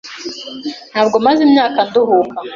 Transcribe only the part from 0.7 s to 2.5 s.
Ntabwo maze imyaka nduhuka.